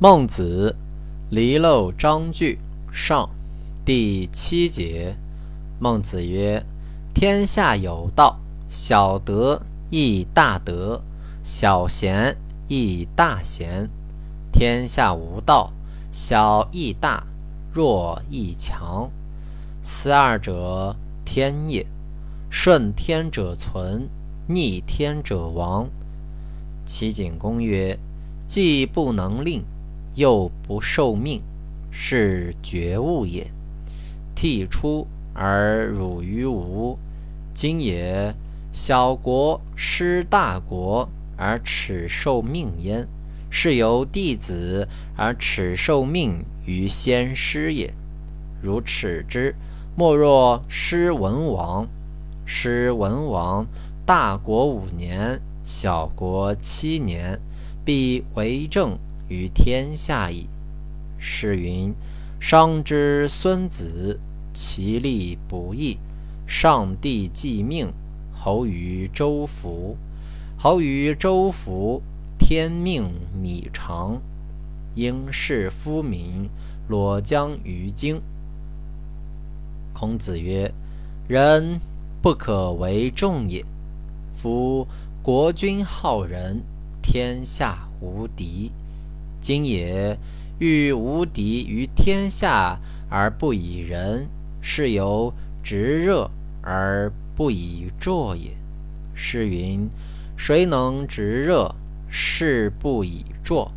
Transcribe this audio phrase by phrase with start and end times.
[0.00, 0.76] 孟子，
[1.28, 2.60] 离娄章句
[2.92, 3.28] 上，
[3.84, 5.16] 第七节。
[5.80, 6.64] 孟子曰
[7.12, 8.38] ：“天下有道，
[8.68, 11.02] 小德亦大德，
[11.42, 12.36] 小贤
[12.68, 13.90] 亦大贤。
[14.52, 15.72] 天下无道，
[16.12, 17.26] 小亦大，
[17.74, 19.10] 弱亦强。
[19.82, 20.94] 斯二者，
[21.24, 21.84] 天也。
[22.48, 24.08] 顺天者存，
[24.46, 25.88] 逆天者亡。”
[26.86, 27.98] 齐景公曰
[28.46, 29.64] ：“既不能令，
[30.18, 31.40] 又不受命，
[31.92, 33.46] 是觉悟也。
[34.34, 36.98] 悌出而辱于无，
[37.54, 38.34] 今也。
[38.72, 43.06] 小国失大国而耻受命焉，
[43.48, 47.94] 是由弟子而耻受命于先师也。
[48.60, 49.54] 如耻之，
[49.96, 51.86] 莫若失文王。
[52.44, 53.66] 失文王，
[54.04, 57.40] 大国五年，小国七年，
[57.84, 60.46] 必为政于天下矣。
[61.18, 61.94] 是云：
[62.40, 64.18] 商之孙子，
[64.52, 65.98] 其利不义。
[66.46, 67.92] 上帝既命，
[68.32, 69.96] 侯于周服。
[70.56, 72.02] 侯于周服，
[72.38, 74.20] 天命米长。
[74.94, 76.48] 应是夫民，
[76.88, 78.20] 裸将于京。
[79.92, 80.72] 孔子曰：
[81.28, 81.80] 人。
[82.20, 83.64] 不可为众也。
[84.32, 84.88] 夫
[85.22, 86.60] 国君好仁，
[87.00, 88.72] 天下无敌。
[89.40, 90.18] 今也
[90.58, 94.28] 欲无敌于天下而不以仁，
[94.60, 96.30] 是由直热
[96.62, 98.50] 而不以惰也。
[99.14, 99.88] 诗云：
[100.36, 101.74] 谁能执热，
[102.08, 103.70] 是不以惰。